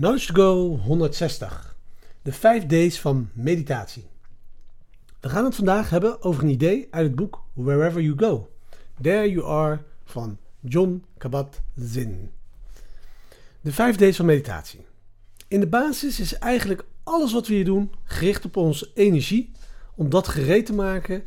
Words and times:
Knowledge 0.00 0.32
to 0.32 0.34
Go 0.34 0.76
160. 0.76 1.76
De 2.22 2.32
5 2.32 2.66
D's 2.66 3.00
van 3.00 3.30
meditatie. 3.32 4.06
We 5.20 5.28
gaan 5.28 5.44
het 5.44 5.54
vandaag 5.54 5.90
hebben 5.90 6.22
over 6.22 6.42
een 6.42 6.48
idee 6.48 6.88
uit 6.90 7.06
het 7.06 7.14
boek 7.14 7.42
Wherever 7.52 8.02
You 8.02 8.18
Go. 8.18 8.50
There 9.00 9.30
You 9.30 9.46
Are 9.46 9.82
van 10.04 10.38
John 10.60 11.04
Kabat-Zinn. 11.18 12.30
De 13.60 13.72
5 13.72 13.96
D's 13.96 14.16
van 14.16 14.26
meditatie. 14.26 14.86
In 15.48 15.60
de 15.60 15.68
basis 15.68 16.20
is 16.20 16.38
eigenlijk 16.38 16.84
alles 17.02 17.32
wat 17.32 17.46
we 17.46 17.54
hier 17.54 17.64
doen 17.64 17.92
gericht 18.04 18.44
op 18.44 18.56
onze 18.56 18.90
energie 18.94 19.52
om 19.94 20.10
dat 20.10 20.28
gereed 20.28 20.66
te 20.66 20.74
maken 20.74 21.24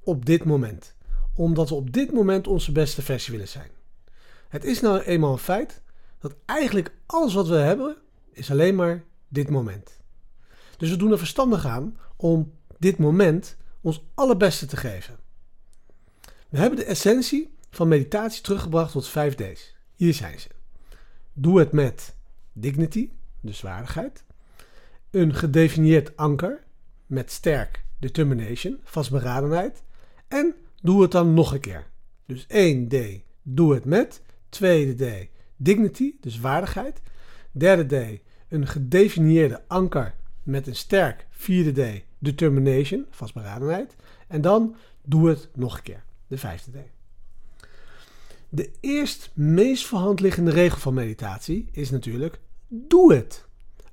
op 0.00 0.24
dit 0.24 0.44
moment. 0.44 0.94
Omdat 1.34 1.68
we 1.68 1.74
op 1.74 1.92
dit 1.92 2.12
moment 2.12 2.46
onze 2.46 2.72
beste 2.72 3.02
versie 3.02 3.32
willen 3.32 3.48
zijn. 3.48 3.70
Het 4.48 4.64
is 4.64 4.80
nou 4.80 5.00
eenmaal 5.00 5.32
een 5.32 5.38
feit 5.38 5.80
dat 6.18 6.34
eigenlijk 6.44 6.92
alles 7.06 7.34
wat 7.34 7.48
we 7.48 7.56
hebben 7.56 7.96
is 8.36 8.50
alleen 8.50 8.74
maar 8.74 9.04
dit 9.28 9.50
moment. 9.50 10.00
Dus 10.76 10.90
we 10.90 10.96
doen 10.96 11.12
er 11.12 11.18
verstandig 11.18 11.66
aan 11.66 11.96
om 12.16 12.52
dit 12.78 12.98
moment 12.98 13.56
ons 13.80 14.04
allerbeste 14.14 14.66
te 14.66 14.76
geven. 14.76 15.18
We 16.48 16.58
hebben 16.58 16.78
de 16.78 16.84
essentie 16.84 17.54
van 17.70 17.88
meditatie 17.88 18.42
teruggebracht 18.42 18.92
tot 18.92 19.08
5 19.08 19.34
D's. 19.34 19.74
Hier 19.94 20.14
zijn 20.14 20.40
ze. 20.40 20.48
Doe 21.32 21.58
het 21.58 21.72
met 21.72 22.14
dignity, 22.52 23.10
dus 23.40 23.60
waardigheid. 23.60 24.24
Een 25.10 25.34
gedefinieerd 25.34 26.16
anker 26.16 26.64
met 27.06 27.32
sterk 27.32 27.84
determination, 27.98 28.80
vastberadenheid. 28.82 29.82
En 30.28 30.54
doe 30.82 31.02
het 31.02 31.10
dan 31.10 31.34
nog 31.34 31.52
een 31.52 31.60
keer. 31.60 31.86
Dus 32.26 32.46
1 32.46 32.88
D, 32.88 32.94
doe 33.42 33.74
het 33.74 33.84
met. 33.84 34.22
Tweede 34.48 35.04
D, 35.04 35.28
dignity, 35.56 36.14
dus 36.20 36.40
waardigheid. 36.40 37.00
Derde 37.52 37.86
D, 37.86 38.20
een 38.48 38.66
gedefinieerde 38.66 39.62
anker 39.68 40.14
met 40.42 40.66
een 40.66 40.76
sterk 40.76 41.26
vierde 41.30 41.82
D, 41.82 42.04
determination, 42.18 43.06
vastberadenheid. 43.10 43.96
En 44.28 44.40
dan 44.40 44.76
doe 45.02 45.28
het 45.28 45.48
nog 45.54 45.76
een 45.76 45.82
keer, 45.82 46.04
de 46.26 46.38
vijfde 46.38 46.70
D. 46.70 46.74
De 48.48 48.70
eerst 48.80 49.30
meest 49.34 49.86
voor 49.86 49.98
hand 49.98 50.20
liggende 50.20 50.50
regel 50.50 50.78
van 50.78 50.94
meditatie 50.94 51.68
is 51.72 51.90
natuurlijk: 51.90 52.40
doe 52.68 53.14
het. 53.14 53.44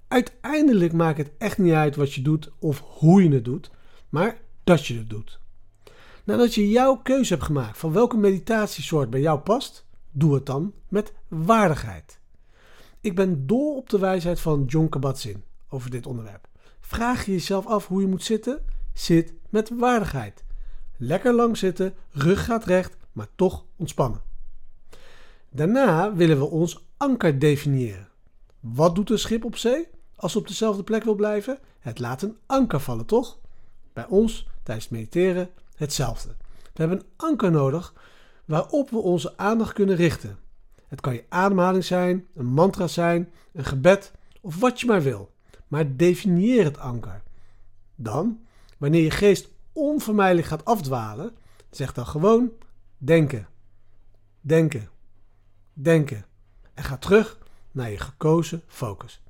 Uiteindelijk 0.08 0.94
maakt 0.94 1.18
het 1.18 1.32
echt 1.38 1.58
niet 1.58 1.74
uit 1.74 1.96
wat 1.96 2.14
je 2.14 2.22
doet 2.22 2.52
of 2.60 2.80
hoe 2.80 3.24
je 3.24 3.30
het 3.30 3.46
doet, 3.46 3.72
maar 4.10 4.38
dat 4.64 4.86
je 4.86 4.98
het 4.98 5.10
doet. 5.10 5.40
Nadat 6.24 6.54
je 6.54 6.70
jouw 6.70 6.96
keuze 6.96 7.34
hebt 7.34 7.46
gemaakt 7.46 7.78
van 7.78 7.94
welke 7.94 8.18
meditatiesoort 8.18 9.10
bij 9.10 9.20
jou 9.20 9.40
past, 9.40 9.86
doe 10.12 10.34
het 10.34 10.46
dan 10.46 10.74
met 10.88 11.14
waardigheid. 11.28 12.20
Ik 13.04 13.16
ben 13.16 13.48
dol 13.48 13.76
op 13.76 13.90
de 13.90 14.00
wijsheid 14.00 14.40
van 14.40 14.66
John 14.66 14.90
Kabat-Zinn 14.90 15.44
over 15.70 15.90
dit 15.90 16.06
onderwerp. 16.06 16.48
Vraag 16.80 17.26
je 17.26 17.32
jezelf 17.32 17.66
af 17.68 17.88
hoe 17.88 18.02
je 18.02 18.08
moet 18.08 18.24
zitten? 18.24 18.66
Zit 18.94 19.34
met 19.50 19.70
waardigheid. 19.70 20.44
Lekker 20.98 21.34
lang 21.34 21.58
zitten, 21.58 21.94
rug 22.12 22.46
gaat 22.46 22.66
recht, 22.66 22.98
maar 23.12 23.28
toch 23.36 23.66
ontspannen. 23.76 24.22
Daarna 25.50 26.14
willen 26.14 26.38
we 26.38 26.46
ons 26.46 26.86
anker 26.98 27.40
definiëren. 27.40 28.10
Wat 28.60 28.96
doet 28.96 29.10
een 29.10 29.20
schip 29.20 29.46
op 29.46 29.56
zee 29.56 29.88
als 30.16 30.34
het 30.34 30.42
op 30.42 30.48
dezelfde 30.48 30.84
plek 30.84 31.04
wil 31.04 31.16
blijven? 31.16 31.60
Het 31.80 32.00
laat 32.00 32.22
een 32.22 32.38
anker 32.46 32.80
vallen, 32.80 33.06
toch? 33.06 33.40
Bij 33.94 34.06
ons 34.08 34.48
tijdens 34.64 34.88
het 34.88 34.98
mediteren 34.98 35.50
hetzelfde. 35.76 36.36
We 36.62 36.82
hebben 36.82 36.98
een 36.98 37.06
anker 37.16 37.52
nodig 37.52 37.94
waarop 38.46 38.90
we 38.90 38.98
onze 38.98 39.38
aandacht 39.38 39.74
kunnen 39.74 39.96
richten. 39.96 40.38
Het 40.94 41.02
kan 41.02 41.14
je 41.14 41.26
ademhaling 41.30 41.84
zijn, 41.84 42.28
een 42.36 42.46
mantra 42.46 42.88
zijn, 42.88 43.32
een 43.54 43.66
gebed 43.66 44.12
of 44.42 44.60
wat 44.60 44.80
je 44.80 44.86
maar 44.86 45.02
wil. 45.02 45.34
Maar 45.68 45.96
definieer 45.96 46.64
het 46.64 46.78
anker. 46.78 47.22
Dan, 47.96 48.46
wanneer 48.78 49.02
je 49.04 49.12
geest 49.12 49.50
onvermijdelijk 49.72 50.48
gaat 50.48 50.66
afdwalen, 50.66 51.36
zeg 51.70 51.94
dan 51.94 52.06
gewoon 52.06 52.52
denken, 52.98 53.48
denken, 54.42 54.90
denken. 55.74 56.26
En 56.74 56.84
ga 56.84 56.98
terug 56.98 57.38
naar 57.72 57.92
je 57.92 58.00
gekozen 58.00 58.62
focus. 58.68 59.22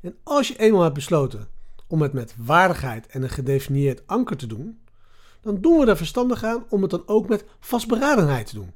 En 0.00 0.16
als 0.22 0.48
je 0.48 0.58
eenmaal 0.58 0.82
hebt 0.82 0.94
besloten 0.94 1.48
om 1.86 2.02
het 2.02 2.12
met 2.12 2.34
waardigheid 2.36 3.06
en 3.06 3.22
een 3.22 3.30
gedefinieerd 3.30 4.06
anker 4.06 4.36
te 4.36 4.46
doen, 4.46 4.80
dan 5.40 5.60
doen 5.60 5.78
we 5.78 5.86
er 5.86 5.96
verstandig 5.96 6.44
aan 6.44 6.64
om 6.68 6.82
het 6.82 6.90
dan 6.90 7.02
ook 7.06 7.28
met 7.28 7.44
vastberadenheid 7.60 8.46
te 8.46 8.54
doen. 8.54 8.72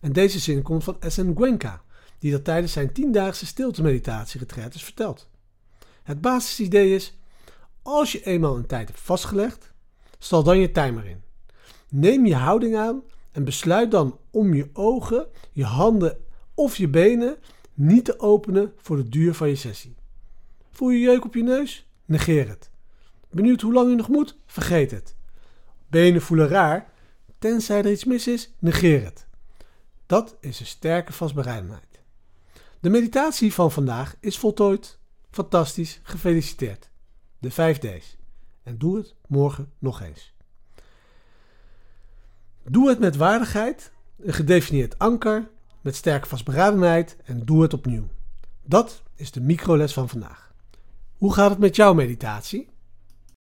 En 0.00 0.12
deze 0.12 0.38
zin 0.38 0.62
komt 0.62 0.84
van 0.84 0.96
S.N. 1.06 1.32
Gwenka, 1.34 1.82
die 2.18 2.30
dat 2.32 2.44
tijdens 2.44 2.72
zijn 2.72 2.92
tiendaagse 2.92 3.46
stilte-meditatie 3.46 4.40
is 4.72 4.84
verteld. 4.84 5.28
Het 6.02 6.20
basisidee 6.20 6.94
is: 6.94 7.18
als 7.82 8.12
je 8.12 8.24
eenmaal 8.24 8.56
een 8.56 8.66
tijd 8.66 8.88
hebt 8.88 9.00
vastgelegd, 9.00 9.72
stel 10.18 10.42
dan 10.42 10.58
je 10.58 10.72
timer 10.72 11.06
in. 11.06 11.22
Neem 11.90 12.26
je 12.26 12.34
houding 12.34 12.76
aan 12.76 13.02
en 13.32 13.44
besluit 13.44 13.90
dan 13.90 14.18
om 14.30 14.54
je 14.54 14.70
ogen, 14.72 15.26
je 15.52 15.64
handen 15.64 16.18
of 16.54 16.76
je 16.76 16.88
benen 16.88 17.36
niet 17.74 18.04
te 18.04 18.20
openen 18.20 18.72
voor 18.76 18.96
de 18.96 19.08
duur 19.08 19.34
van 19.34 19.48
je 19.48 19.56
sessie. 19.56 19.94
Voel 20.70 20.90
je 20.90 21.00
jeuk 21.00 21.24
op 21.24 21.34
je 21.34 21.42
neus? 21.42 21.86
Negeer 22.04 22.48
het. 22.48 22.70
Benieuwd 23.30 23.60
hoe 23.60 23.72
lang 23.72 23.90
je 23.90 23.96
nog 23.96 24.08
moet? 24.08 24.36
Vergeet 24.46 24.90
het. 24.90 25.14
Benen 25.88 26.22
voelen 26.22 26.48
raar? 26.48 26.92
Tenzij 27.38 27.78
er 27.78 27.90
iets 27.90 28.04
mis 28.04 28.26
is, 28.26 28.54
negeer 28.58 29.04
het. 29.04 29.25
Dat 30.06 30.36
is 30.40 30.60
een 30.60 30.66
sterke 30.66 31.12
vastberadenheid. 31.12 32.00
De 32.80 32.90
meditatie 32.90 33.52
van 33.52 33.72
vandaag 33.72 34.16
is 34.20 34.38
voltooid. 34.38 34.98
Fantastisch, 35.30 36.00
gefeliciteerd. 36.02 36.90
De 37.38 37.50
5 37.50 37.78
D's. 37.78 38.16
En 38.62 38.78
doe 38.78 38.96
het 38.96 39.14
morgen 39.28 39.72
nog 39.78 40.00
eens. 40.02 40.34
Doe 42.64 42.88
het 42.88 42.98
met 42.98 43.16
waardigheid, 43.16 43.92
een 44.18 44.32
gedefinieerd 44.32 44.98
anker, 44.98 45.50
met 45.80 45.96
sterke 45.96 46.28
vastberadenheid 46.28 47.16
en 47.24 47.44
doe 47.44 47.62
het 47.62 47.74
opnieuw. 47.74 48.08
Dat 48.62 49.02
is 49.14 49.30
de 49.30 49.40
microles 49.40 49.92
van 49.92 50.08
vandaag. 50.08 50.52
Hoe 51.16 51.32
gaat 51.32 51.50
het 51.50 51.58
met 51.58 51.76
jouw 51.76 51.94
meditatie? 51.94 52.68